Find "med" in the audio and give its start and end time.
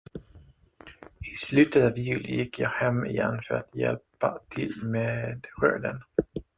4.83-5.45